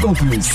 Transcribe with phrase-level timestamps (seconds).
[0.00, 0.46] Campus.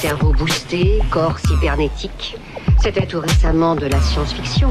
[0.00, 2.36] Cerveau boosté, corps cybernétique.
[2.80, 4.70] C'était tout récemment de la science-fiction.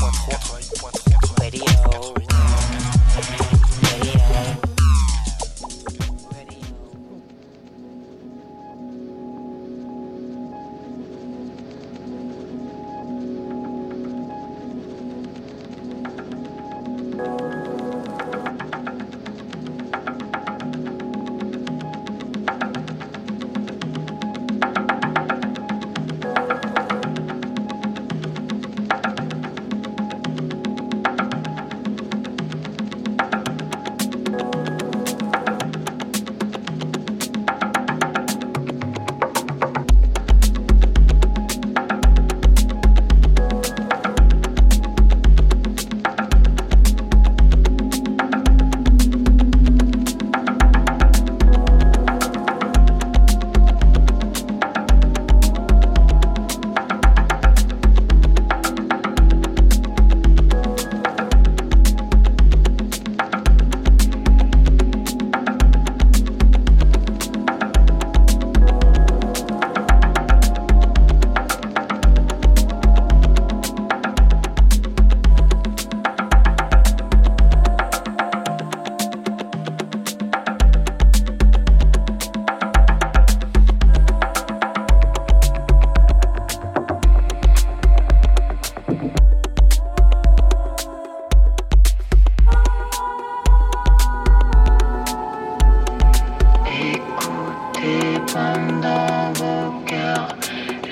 [97.85, 100.35] Et pendant vos cœurs,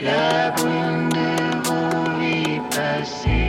[0.03, 3.40] la brune de vos vies passées.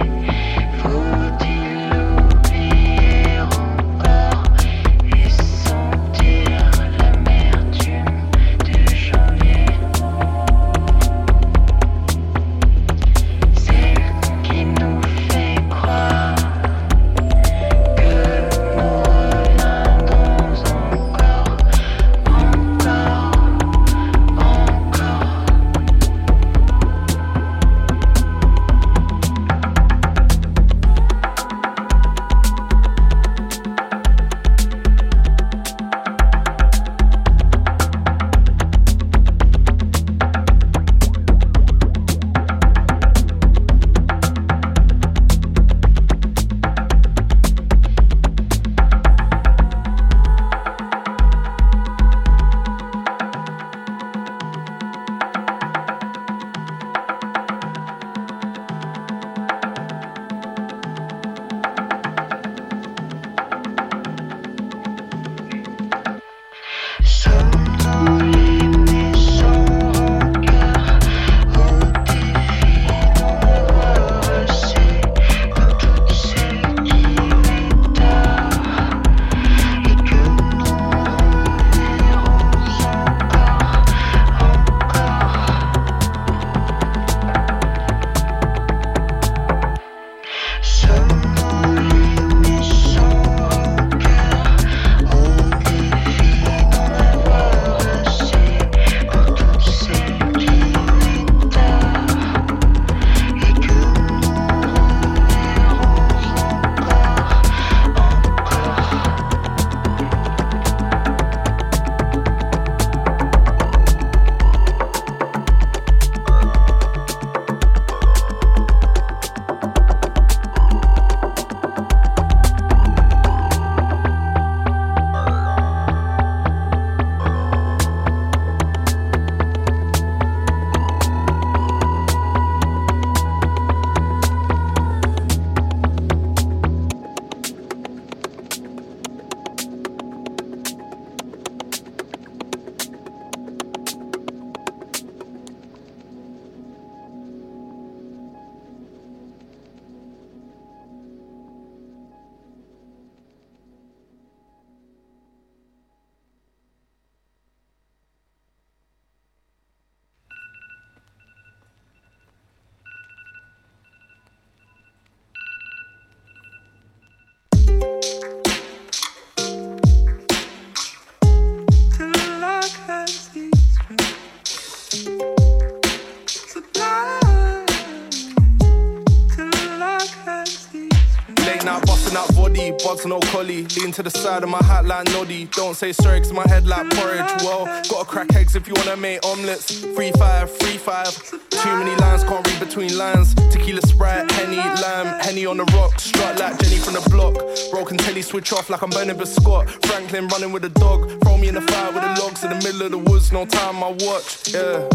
[183.92, 185.44] To the side of my hat like noddy.
[185.52, 187.30] Don't say sorry, cause my head like porridge.
[187.42, 189.84] Well, gotta crack eggs if you wanna make omelets.
[189.94, 191.14] Free five, free five.
[191.50, 193.34] Too many lines, can't read between lines.
[193.34, 196.00] Tequila Sprite, Henny, Lamb, Henny on the rock.
[196.00, 197.34] Strut like Jenny from the block.
[197.70, 199.68] Broken telly switch off like I'm burning Scott.
[199.84, 201.10] Franklin running with a dog.
[201.22, 203.30] Throw me in the fire with the logs in the middle of the woods.
[203.30, 204.54] No time, I watch.
[204.54, 204.88] Yeah.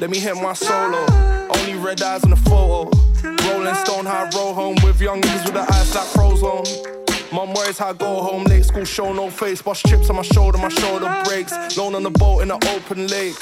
[0.00, 1.04] Let me hit my solo.
[1.58, 2.90] Only red eyes in the photo.
[3.22, 7.03] Rolling stone, I roll home with young niggas with the eyes like frozen.
[7.34, 9.60] Mom worries how I go home late, school show no face.
[9.60, 11.76] Bust chips on my shoulder, my shoulder breaks.
[11.76, 13.34] Lone on the boat in the open lake.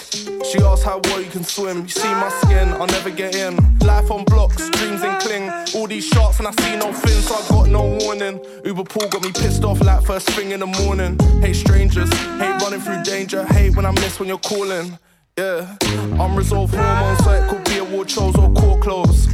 [0.46, 1.82] She asks how well you can swim.
[1.82, 3.54] You see my skin, I'll never get in.
[3.80, 5.50] Life on blocks, dreams in cling.
[5.74, 8.40] All these shots and I see no fins, so I got no warning.
[8.64, 11.18] Uber pool got me pissed off like first thing in the morning.
[11.42, 12.10] Hate strangers,
[12.40, 14.98] hate running through danger, hate when I miss when you're calling.
[15.36, 15.76] Yeah,
[16.18, 19.24] unresolved hormones, so it could be a war shows or court clothes.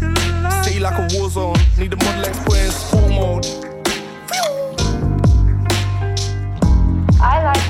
[0.65, 3.68] City like a war zone, need the model X put in sport mode.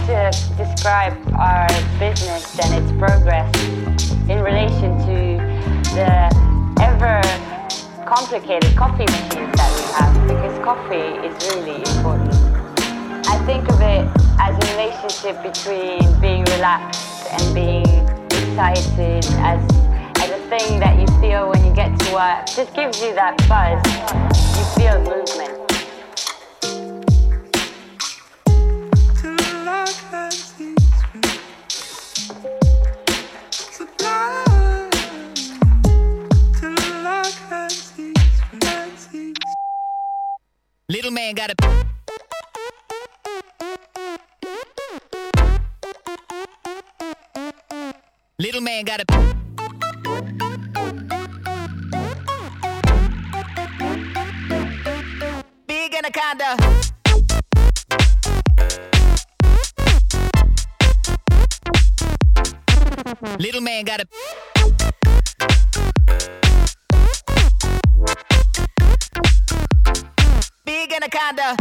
[0.08, 1.68] To describe our
[1.98, 3.44] business and its progress
[4.30, 5.36] in relation to
[5.92, 6.08] the
[6.80, 7.20] ever
[8.06, 12.32] complicated coffee machines that we have because coffee is really important.
[13.28, 14.08] I think of it
[14.40, 19.60] as a relationship between being relaxed and being excited as
[20.24, 22.46] as a thing that you feel when you get to work.
[22.46, 23.76] Just gives you that buzz.
[24.56, 25.67] You feel movement.
[40.90, 41.54] Little man got a
[48.38, 49.04] Little man got a.
[55.66, 56.56] Big anaconda.
[63.38, 64.08] Little man got a.
[70.98, 71.54] anaconda.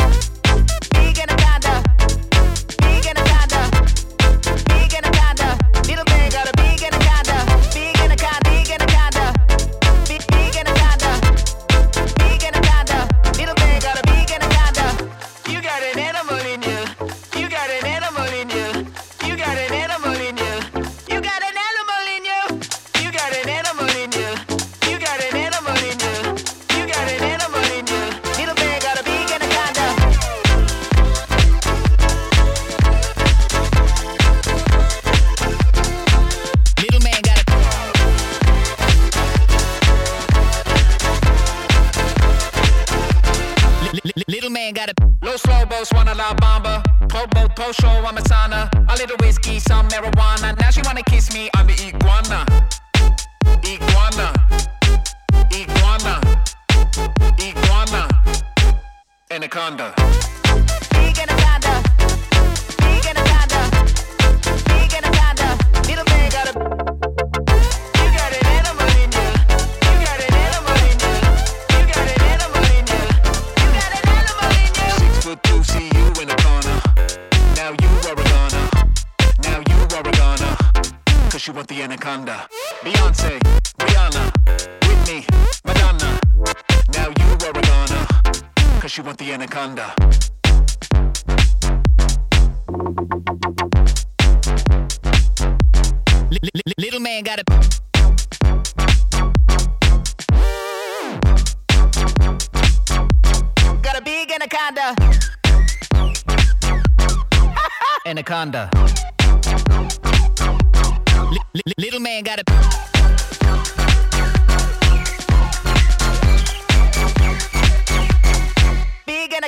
[0.93, 1.76] Big anaconda.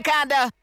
[0.01, 0.58] Big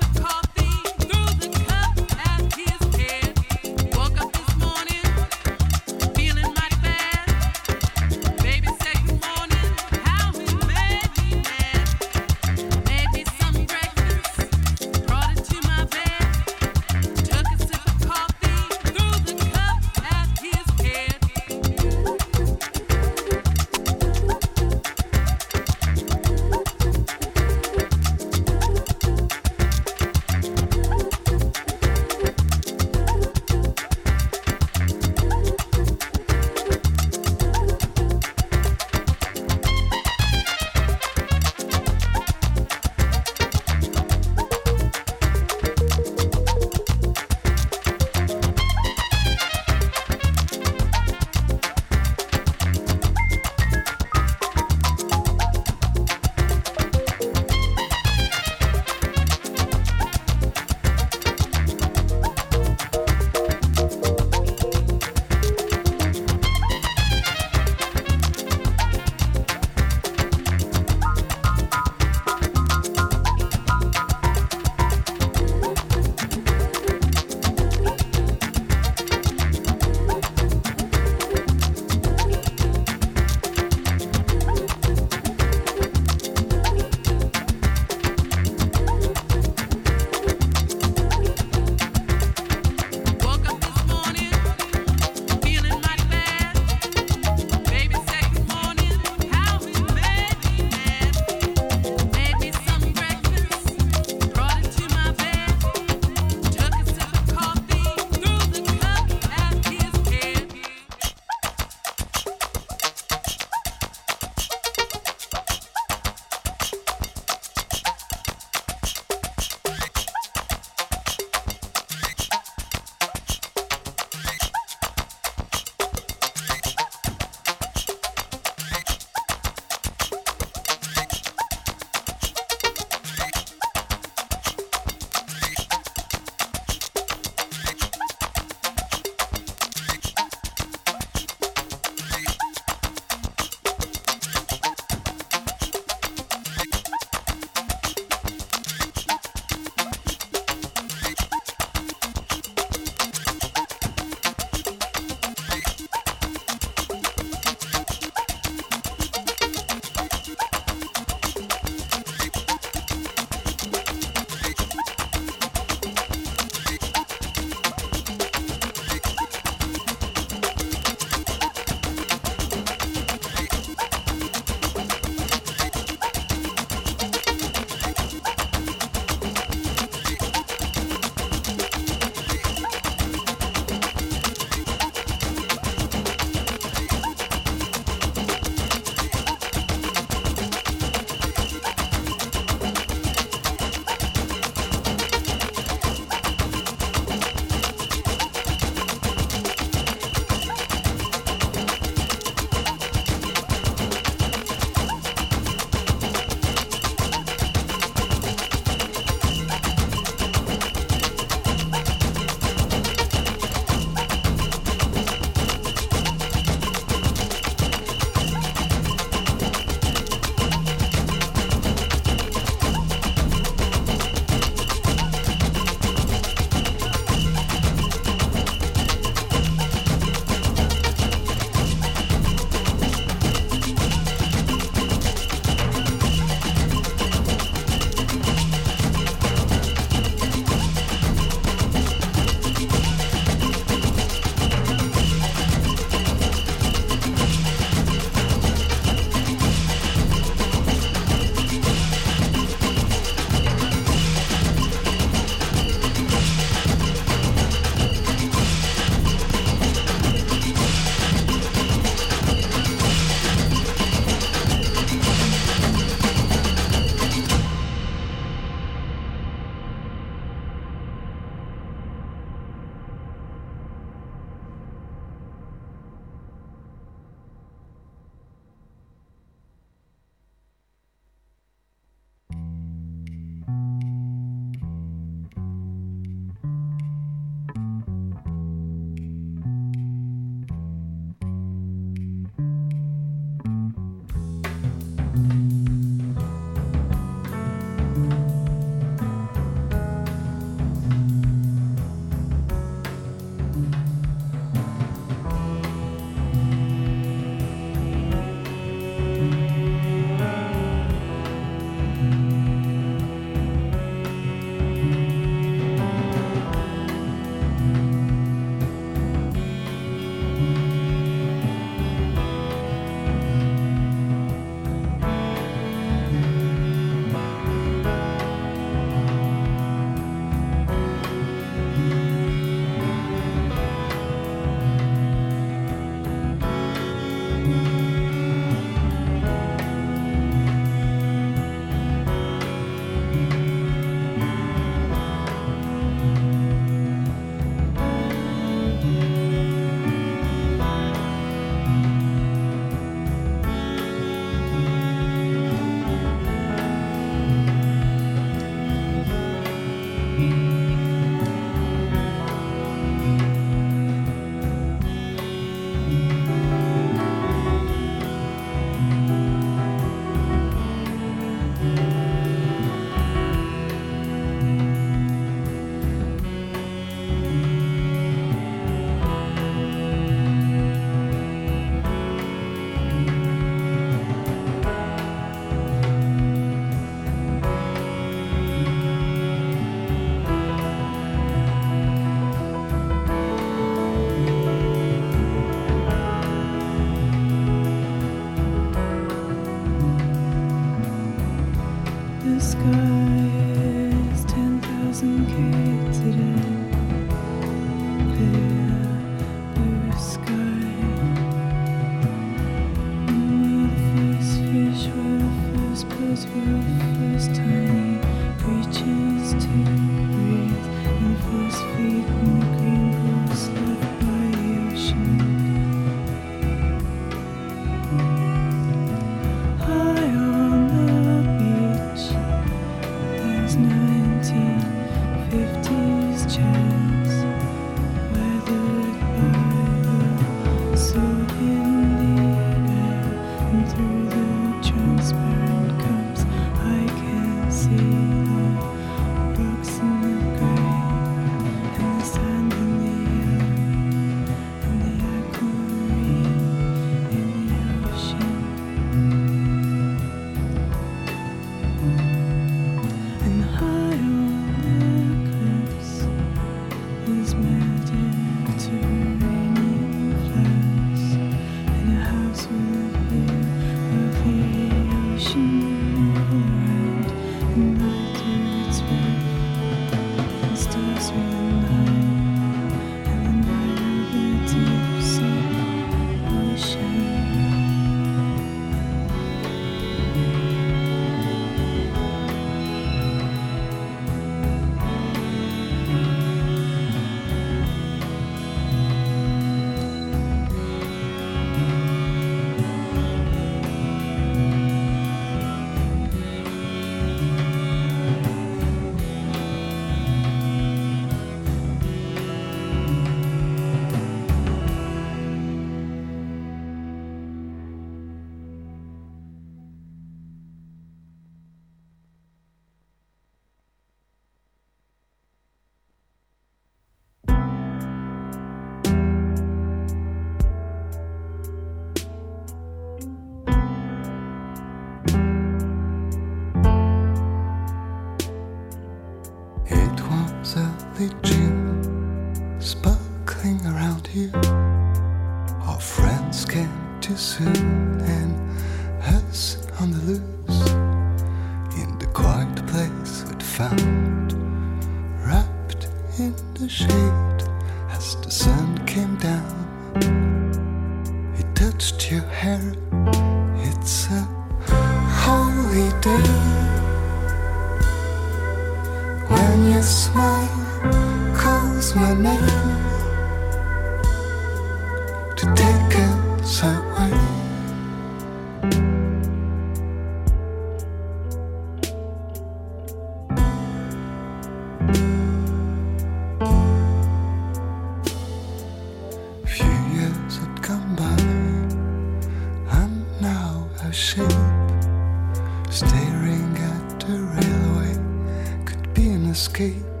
[599.58, 600.00] escape.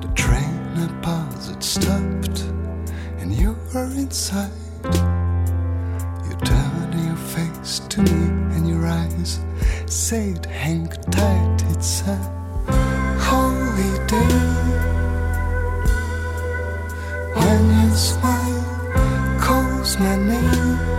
[0.00, 2.40] The train I it stopped,
[3.18, 4.50] and you were inside.
[4.84, 8.20] You turned your face to me,
[8.54, 9.40] and your eyes
[9.86, 12.16] said, Hang tight, it's a
[13.18, 14.36] holiday.
[17.34, 20.95] When you smile, calls my name.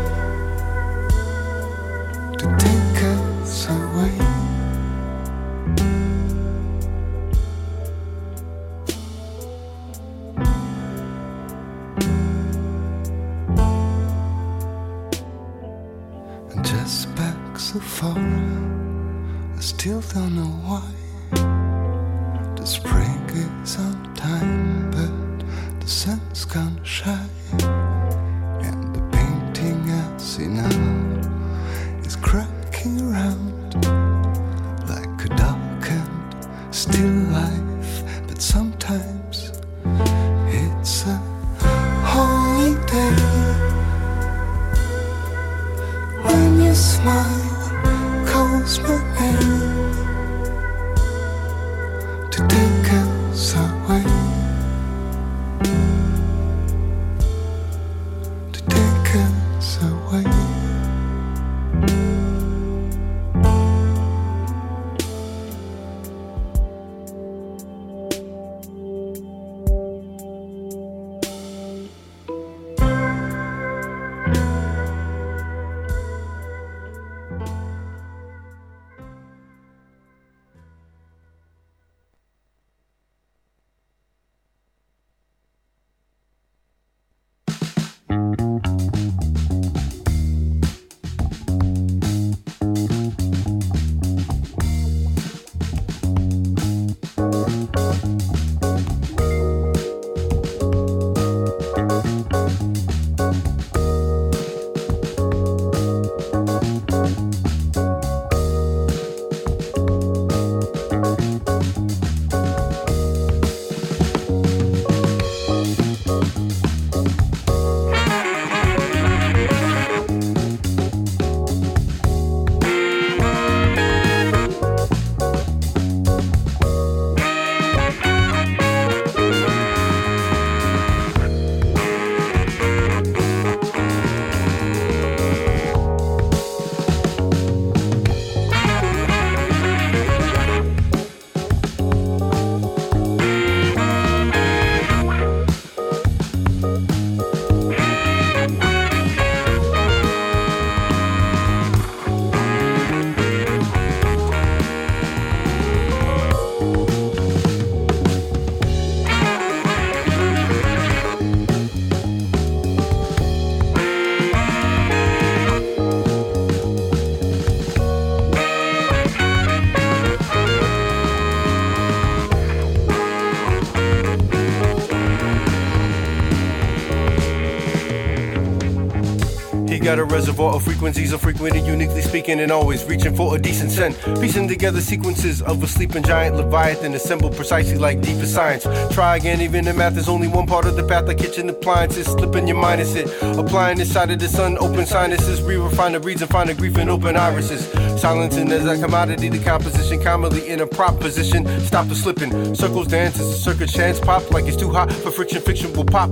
[179.97, 183.97] A reservoir of frequencies of frequenting, uniquely speaking, and always reaching for a decent scent.
[184.21, 188.63] Piecing together sequences of a sleeping giant leviathan assembled precisely like deepest science.
[188.93, 191.05] Try again, even in math, is only one part of the path.
[191.05, 193.07] Like kitchen appliances, slipping your minus it.
[193.37, 196.77] Applying this side of the sun, open sinuses, re refine the reason, find the grief
[196.77, 197.67] in open irises.
[197.99, 201.45] Silencing as a commodity, the composition commonly in a prop position.
[201.61, 202.55] Stop the slipping.
[202.55, 205.41] Circles dance as a circuit chance pop like it's too hot for friction.
[205.41, 206.09] Fiction will pop.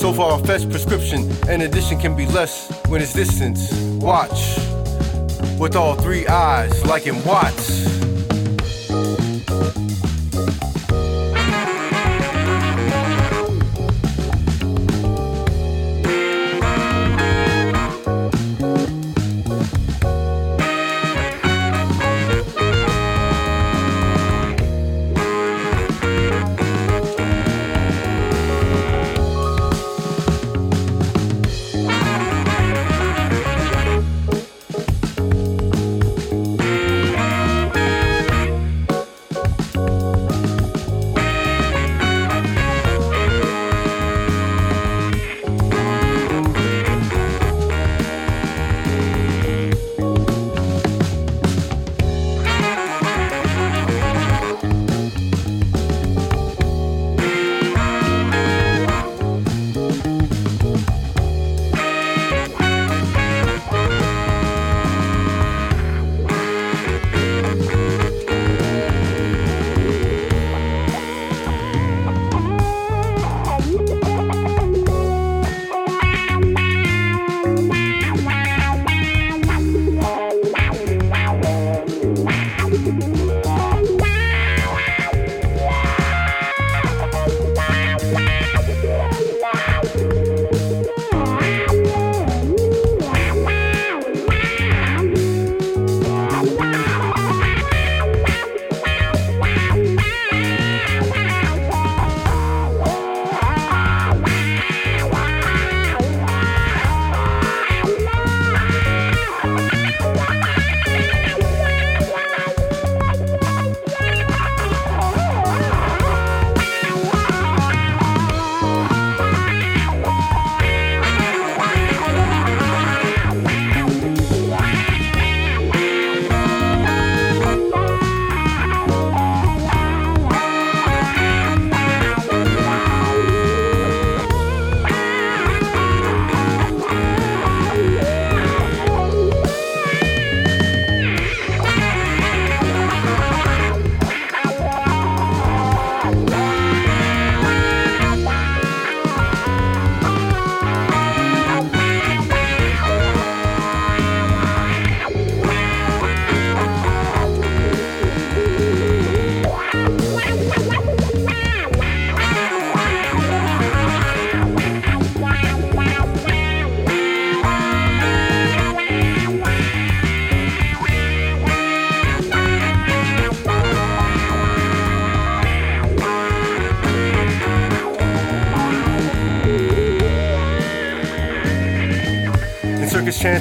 [0.00, 1.30] So far, a fetch prescription.
[1.46, 3.70] An addition can be less when it's distance.
[4.00, 4.56] Watch
[5.58, 7.99] with all three eyes, like in Watts.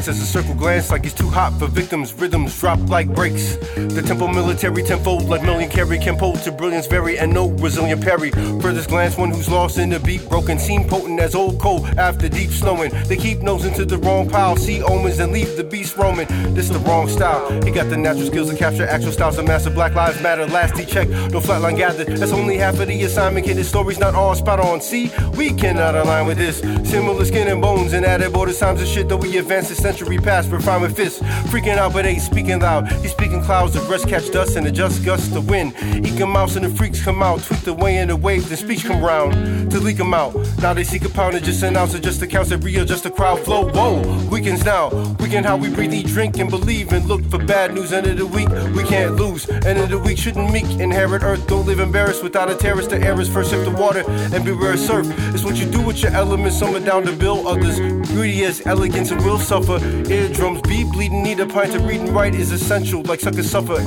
[0.09, 2.13] As a circle glance like he's too hot for victims.
[2.13, 3.57] Rhythms drop like brakes.
[3.75, 8.31] The tempo military tenfold like million carry pose to brilliance vary and no resilient parry.
[8.31, 12.27] Furthest glance, one who's lost in the beat, broken, seem potent as old coal after
[12.27, 12.91] deep snowing.
[13.05, 16.27] They keep nosing to the wrong pile, see omens and leave the beast roaming.
[16.55, 17.51] This is the wrong style.
[17.63, 20.47] He got the natural skills to capture actual styles of massive Black Lives Matter.
[20.47, 22.07] Last he checked, no flatline gathered.
[22.17, 23.45] That's only half of the assignment.
[23.45, 24.81] Kid, his story's not all spot on.
[24.81, 26.59] See, we cannot align with this.
[26.89, 29.07] Similar skin and bones and added border times of shit.
[29.09, 31.21] that we advance a century past, refine with fists.
[31.51, 32.89] Freaking out, but ain't speaking loud.
[33.01, 35.73] He's speaking clouds of rest, catch dust, and adjust gusts to wind.
[36.05, 37.41] Eek mouse and the freaks come out.
[37.43, 39.33] Tweak the way in the waves, and speech come round
[39.71, 40.33] to leak 'em out.
[40.61, 43.09] Now they seek a pound and just announce it just accounts that real, just a
[43.09, 43.67] crowd flow.
[43.69, 44.89] Whoa, weekends now.
[45.19, 47.91] Weekend how we breathe, eat, drink, and believe, and look for bad news.
[47.91, 49.49] End of the week, we can't lose.
[49.49, 50.69] End of the week shouldn't meek.
[50.79, 52.87] Inherit earth, don't live embarrassed without a terrace.
[52.87, 55.05] The air is first, sip the water, and beware of surf.
[55.33, 57.79] It's what you do with your elements, Some are down to bill others.
[58.13, 59.78] Greedy as elegance and will suffer.
[60.09, 63.81] Eardrums be bleeding, need a pint to read and write is essential, like suckers suffer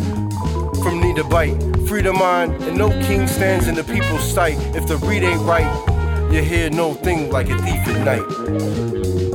[0.83, 1.61] from need to bite.
[1.87, 4.57] Freedom mind, and no king stands in the people's sight.
[4.75, 9.32] If the read ain't right, you hear no thing like a thief at night.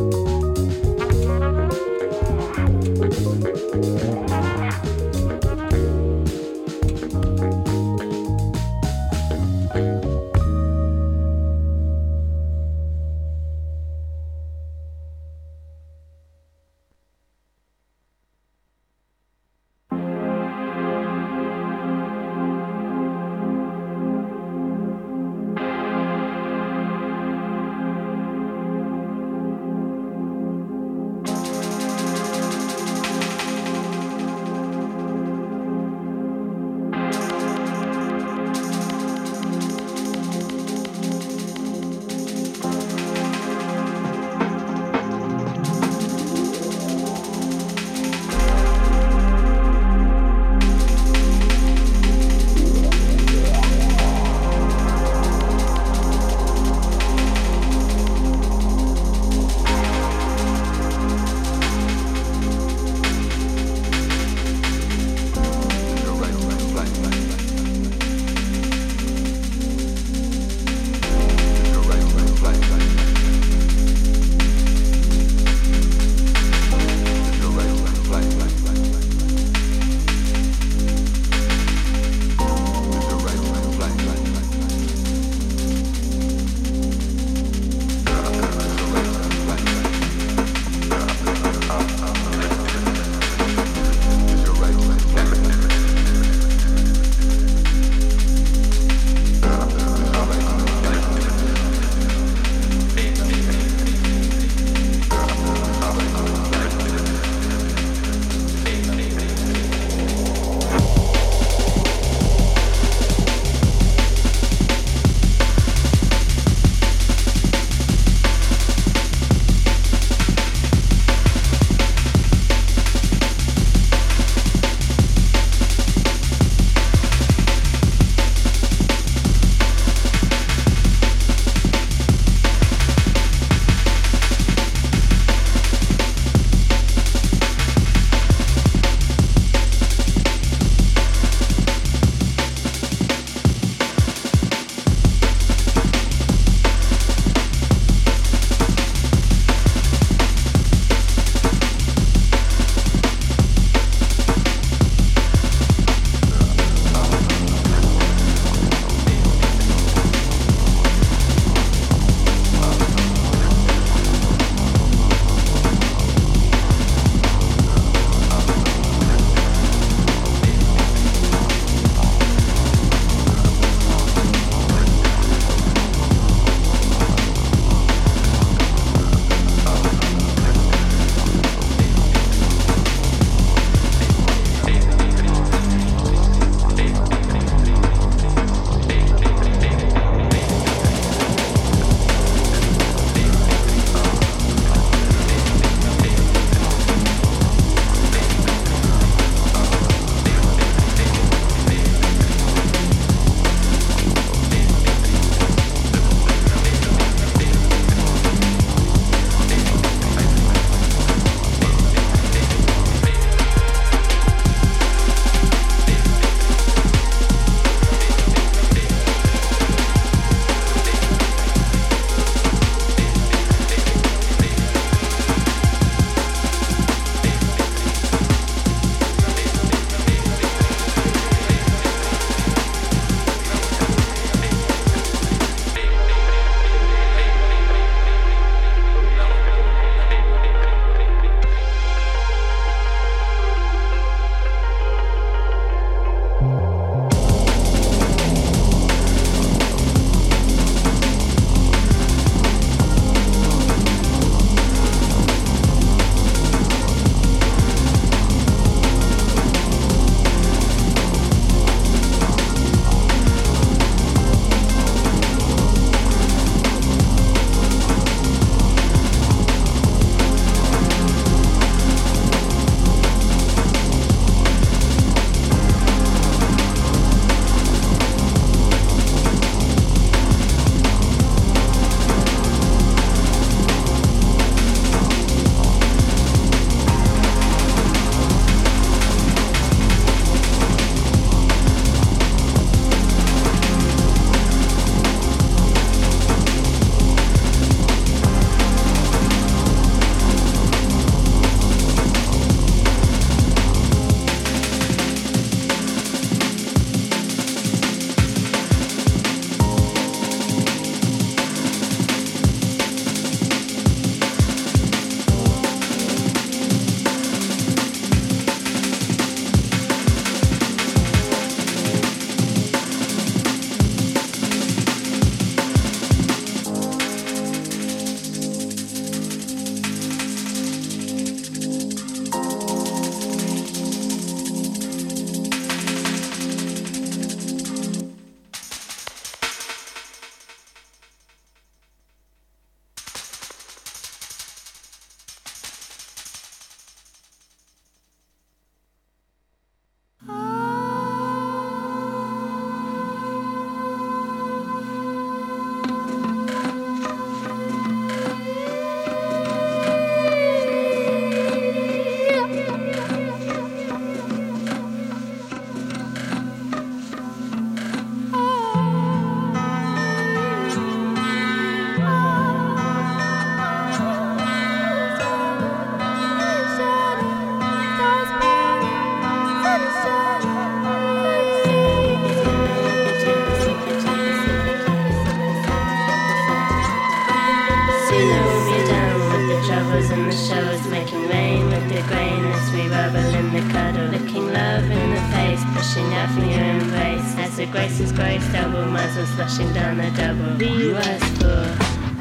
[398.00, 400.54] Is grace, double muzzle slushing down the double.
[400.94, 401.66] Was for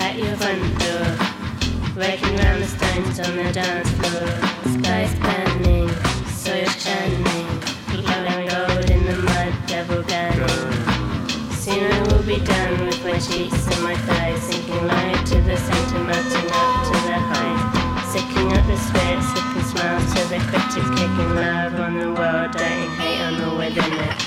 [0.01, 1.05] at your front door,
[1.95, 4.25] raking round the stones on the dance floor.
[4.73, 5.91] Skies burning,
[6.33, 7.61] soil shining,
[7.93, 10.73] glowing gold in the mud, devil gunning.
[11.53, 15.57] Soon I will be done with my cheeks and my thighs, sinking low to the
[15.59, 18.13] center, melting up to the highs.
[18.13, 22.91] Sicking up the spirit, slipping smiles to the critics, kicking love on the world, dying
[22.93, 24.26] hate on the within it.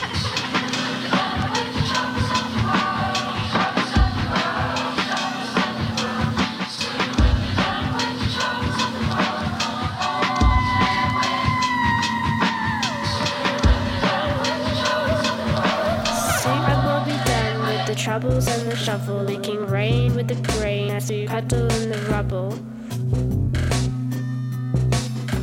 [18.20, 22.50] Troubles and the shovel, making rain with the grain as we cuddle in the rubble.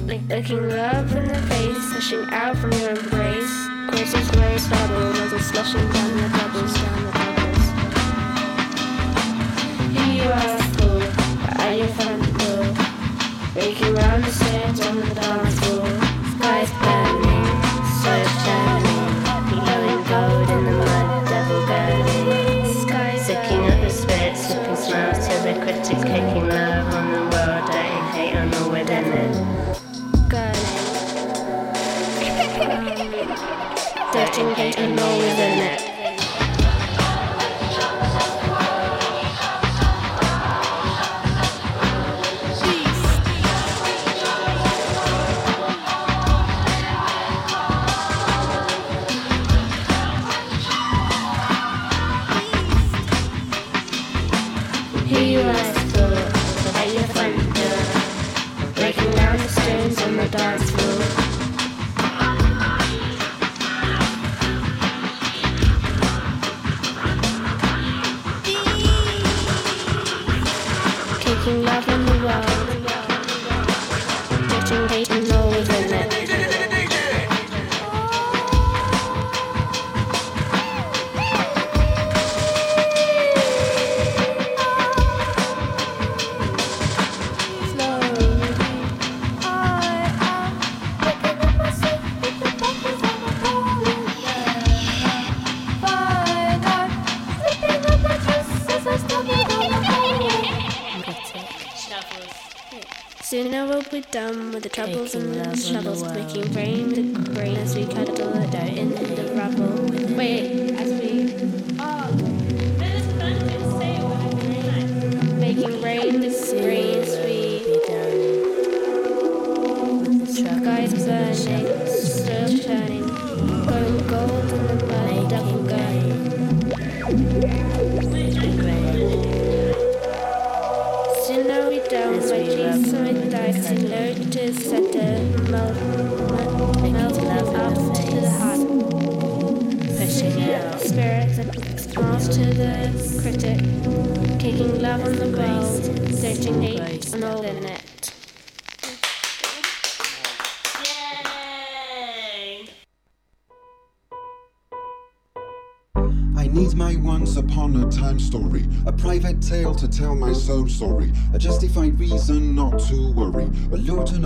[0.07, 3.69] Like looking love in the face, pushing out from your embrace.
[3.89, 7.67] Grace's grace bubble as it's slushing down the bubbles, down the bubbles.
[9.97, 11.03] Here you are, fool,
[11.61, 12.65] at your front door,
[13.55, 16.06] raking round the stairs on the dance floor.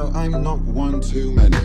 [0.09, 1.57] I'm not one too many,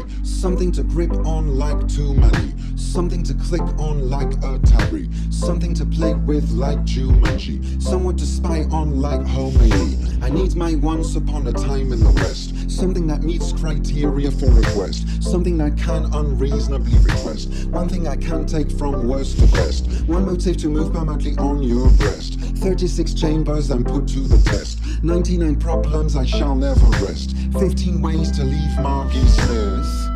[0.45, 5.73] something to grip on like too many, something to click on like a Atari, something
[5.73, 10.21] to play with like Jumanji, someone to spy on like Homie.
[10.21, 14.45] I need my once upon a time in the West, something that meets criteria for
[14.51, 19.87] request, something I can unreasonably request, one thing I can take from worst to best,
[20.05, 24.79] one motive to move permanently on your breast, 36 chambers and put to the test,
[25.01, 30.14] 99 problems I shall never rest, 15 ways to leave Margie Smith.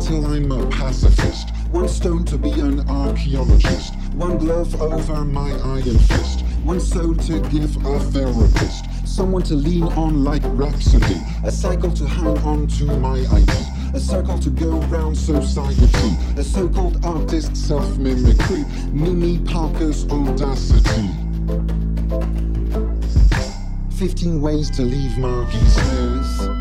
[0.00, 1.50] Until I'm a pacifist.
[1.72, 3.94] One stone to be an archaeologist.
[4.14, 6.40] One glove over my iron fist.
[6.64, 8.86] One soul to give a therapist.
[9.04, 11.20] Someone to lean on like Rhapsody.
[11.44, 13.52] A cycle to hang on to my ID.
[13.92, 16.16] A circle to go round society.
[16.38, 18.64] A so called artist self mimicry.
[18.92, 21.10] Mimi Parker's audacity.
[23.98, 26.59] 15 ways to leave Margie's nose.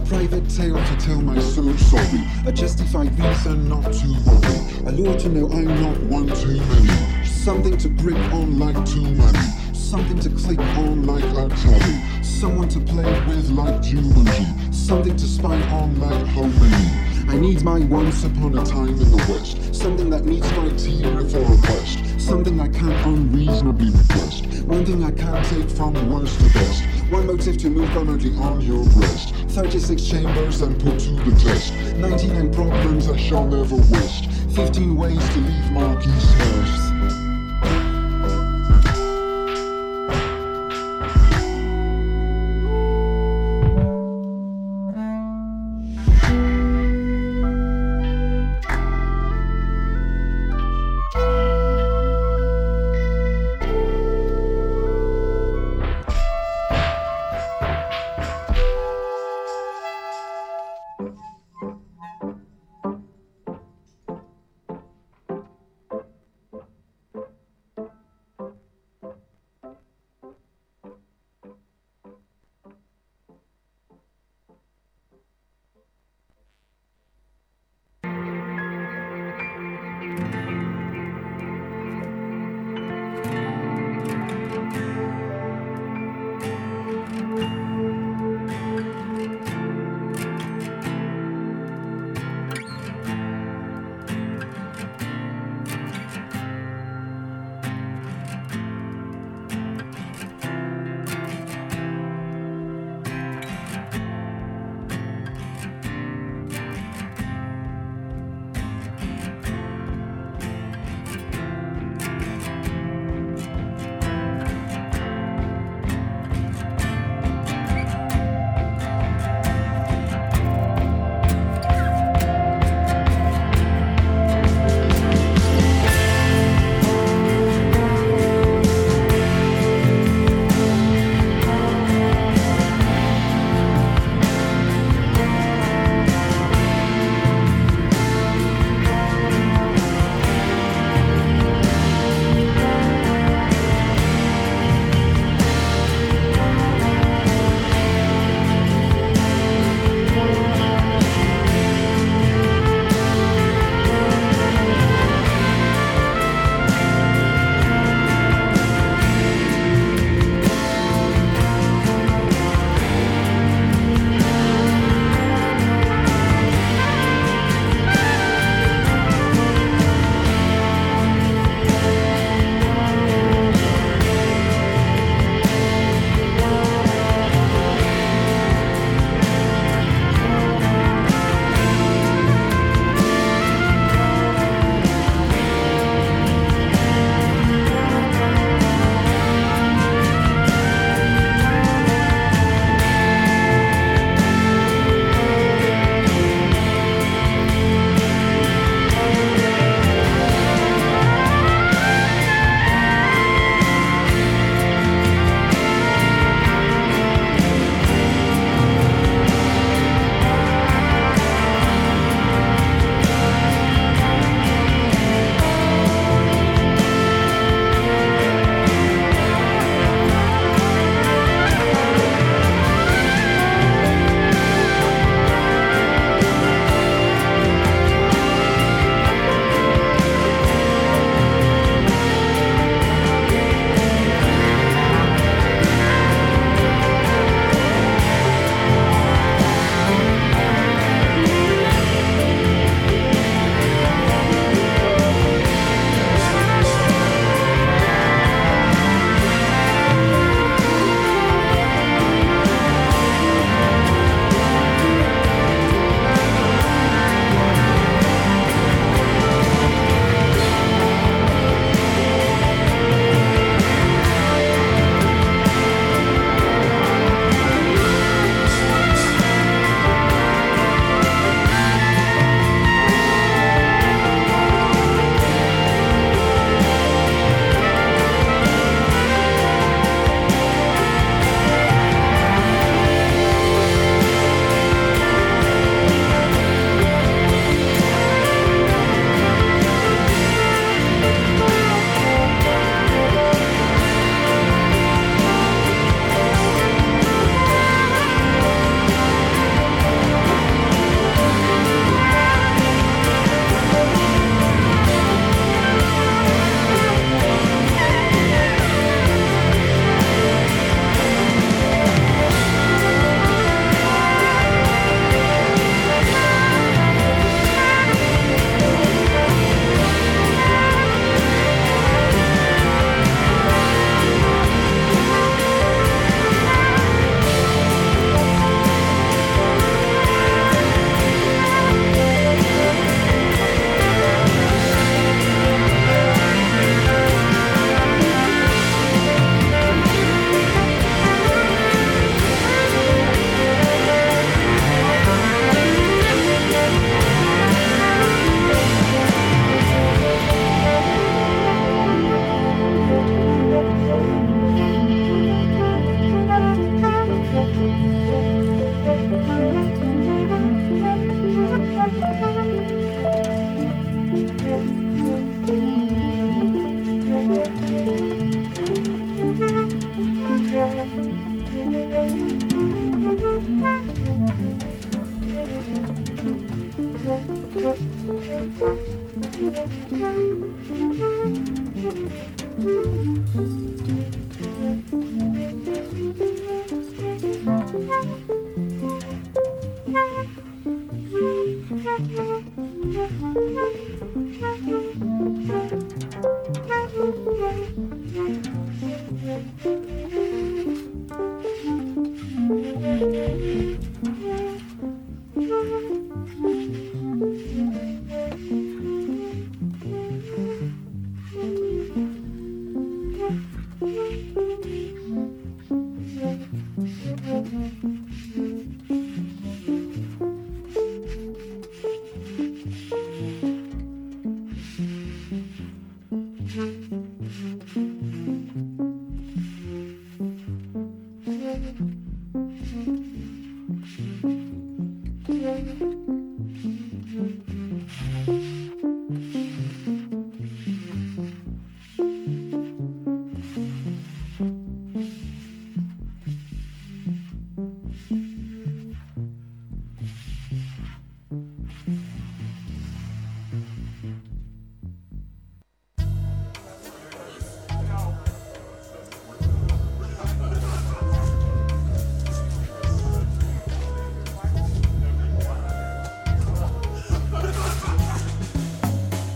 [0.00, 2.20] Private tale to tell my soul sorry.
[2.46, 4.88] A justified reason not to worry.
[4.88, 7.24] A lure to know I'm not one too many.
[7.24, 9.38] Something to grip on like too many.
[9.72, 12.22] Something to click on like a tabby.
[12.24, 14.74] Someone to play with like Jumanji.
[14.74, 17.28] Something to spy on like Homie.
[17.28, 19.74] I need my once upon a time in the West.
[19.74, 22.20] Something that meets my tier for a quest.
[22.20, 24.46] Something I can't unreasonably request.
[24.64, 26.82] One thing I can't take from worst to best.
[27.10, 29.34] One motive to move permanently on your breast.
[29.54, 31.72] 36 chambers and put to the test.
[31.94, 34.26] 99 problems I shall never waste.
[34.56, 36.93] 15 ways to leave Marquis first.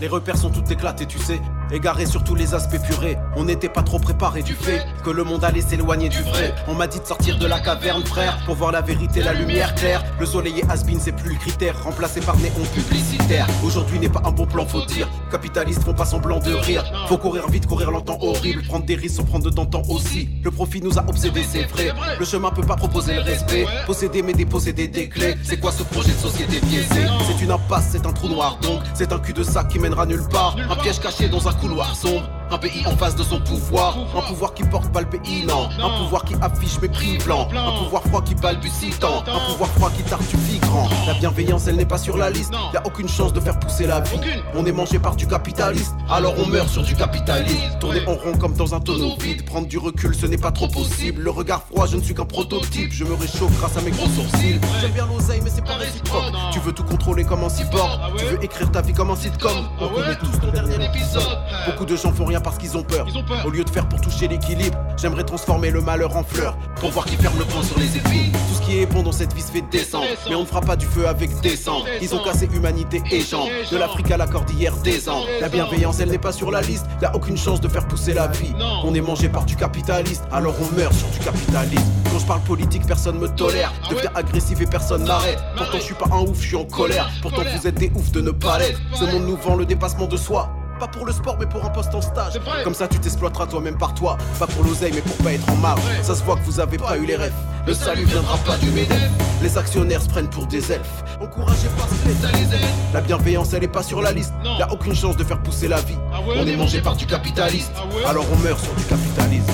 [0.09, 1.41] Repères sont tout éclatés, tu sais.
[1.71, 3.17] Égaré sur tous les aspects purés.
[3.35, 6.55] On n'était pas trop préparé du fait que le monde allait s'éloigner du vrai.
[6.67, 9.75] On m'a dit de sortir de la caverne, frère, pour voir la vérité, la lumière
[9.75, 10.03] claire.
[10.19, 13.47] Le soleil et has c'est plus le critère, remplacé par néon publicitaire.
[13.63, 15.07] Aujourd'hui n'est pas un bon plan, faut dire.
[15.29, 16.83] Capitalistes font pas semblant de rire.
[17.07, 18.63] Faut courir vite, courir longtemps, horrible.
[18.63, 20.29] Prendre des risques sans prendre de temps aussi.
[20.43, 21.93] Le profit nous a obsédés, c'est vrai.
[22.19, 23.67] Le chemin peut pas proposer le respect.
[23.85, 25.35] Posséder mais déposséder des clés.
[25.43, 28.79] C'est quoi ce projet de société biaisé C'est une impasse, c'est un trou noir donc.
[28.95, 30.55] C'est un cul de sac qui mènera nulle part.
[30.69, 32.38] Un piège caché dans un couloir sombre.
[32.51, 33.95] Un pays en face de son pouvoir.
[34.15, 35.69] Un pouvoir qui porte pas le pays, non.
[35.79, 37.47] Un pouvoir qui affiche mépris blanc.
[37.55, 39.23] Un pouvoir froid qui balbutie tant.
[39.27, 40.89] Un pouvoir froid qui tartufie grand.
[41.05, 42.51] La bienveillance, elle n'est pas sur la liste.
[42.73, 44.19] Y a aucune chance de faire pousser la vie.
[44.55, 45.93] On est mangé par du capitaliste.
[46.09, 47.77] Alors on meurt sur du capitalisme.
[47.79, 49.45] Tourner en rond comme dans un tonneau vide.
[49.45, 51.21] Prendre du recul, ce n'est pas trop possible.
[51.21, 52.91] Le regard froid, je ne suis qu'un prototype.
[52.91, 54.59] Je me réchauffe grâce à mes gros sourcils.
[54.81, 56.33] J'aime bien l'oseille, mais c'est pas réciproque.
[56.51, 57.99] Tu veux tout contrôler comme un cyborg.
[58.17, 59.69] Tu veux écrire ta vie comme un sitcom.
[59.79, 61.37] On connaît tous ton dernier épisode.
[61.67, 63.07] Beaucoup de gens font rien parce qu'ils ont peur.
[63.45, 66.57] Au lieu de faire pour toucher l'équilibre, j'aimerais transformer le malheur en fleur.
[66.79, 68.31] Pour voir qui ferme le poing sur les épines.
[68.31, 70.05] Tout ce qui est bon dans cette vie se fait descendre.
[70.29, 71.83] Mais on ne fera pas du feu avec des sangs.
[72.01, 73.45] Ils ont cassé humanité et gens.
[73.71, 75.21] De l'Afrique à la cordillère des ans.
[75.41, 76.85] La bienveillance, elle n'est pas sur la liste.
[77.01, 78.53] Y a aucune chance de faire pousser la vie.
[78.83, 81.91] On est mangé par du capitaliste, alors on meurt sur du capitalisme.
[82.11, 83.71] Quand je parle politique, personne me tolère.
[83.89, 85.39] Deviens agressif et personne m'arrête.
[85.55, 87.09] Pourtant, je suis pas un ouf, je suis en colère.
[87.21, 88.79] Pourtant, vous êtes des oufs de ne pas l'être.
[88.95, 90.49] Ce monde nous vend le dépassement de soi.
[90.79, 92.39] Pas pour le sport, mais pour un poste en stage.
[92.63, 94.17] Comme ça, tu t'exploiteras toi-même par toi.
[94.39, 95.81] Pas pour l'oseille, mais pour pas être en marge.
[96.01, 97.33] Ça se voit que vous avez pas eu les rêves.
[97.67, 99.11] Le salut viendra pas du MEDEF.
[99.41, 101.03] Les actionnaires se prennent pour des elfes.
[101.21, 102.93] Encouragez pas ce.
[102.93, 104.33] La bienveillance, elle est pas sur la liste.
[104.57, 105.97] Y a aucune chance de faire pousser la vie.
[106.37, 107.73] On est mangé par du capitaliste.
[108.07, 109.51] Alors on meurt sur du capitalisme.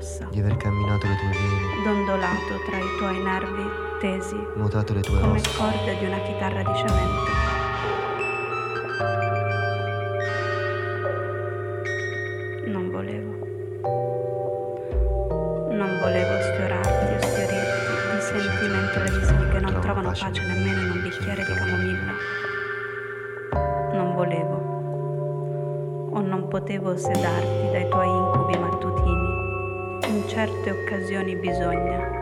[0.00, 3.64] Ossa, di aver camminato le tue vene, dondolato tra i tuoi nervi
[4.00, 7.30] tesi, nuotato le tue come ossa, corde di una chitarra di cemento.
[12.66, 13.38] Non volevo.
[15.70, 17.92] Non volevo sfiorarti o sfiorirti,
[20.02, 22.12] pace nemmeno in un bicchiere di camomilla.
[23.92, 24.68] Non volevo
[26.12, 28.19] o non potevo sedarti dai tuoi
[31.20, 31.89] ogni bisogno.